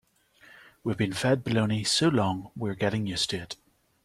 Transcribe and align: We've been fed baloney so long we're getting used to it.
We've 0.83 0.97
been 0.97 1.13
fed 1.13 1.43
baloney 1.43 1.85
so 1.85 2.07
long 2.07 2.49
we're 2.55 2.73
getting 2.73 3.05
used 3.05 3.29
to 3.29 3.37
it. 3.37 3.55